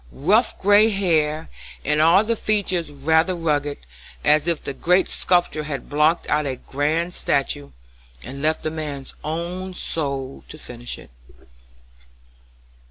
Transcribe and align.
Rough 0.11 0.59
gray 0.59 0.89
hair, 0.89 1.47
and 1.85 2.01
all 2.01 2.23
the 2.23 2.35
features 2.35 2.91
rather 2.91 3.35
rugged, 3.35 3.77
as 4.23 4.47
if 4.47 4.63
the 4.63 4.73
Great 4.73 5.07
Sculptor 5.07 5.61
had 5.61 5.89
blocked 5.91 6.27
out 6.27 6.47
a 6.47 6.55
grand 6.55 7.13
statue, 7.13 7.69
and 8.23 8.41
left 8.41 8.63
the 8.63 8.71
man's 8.71 9.13
own 9.23 9.75
soul 9.75 10.43
to 10.49 10.57
finish 10.57 10.97
it. 10.97 11.11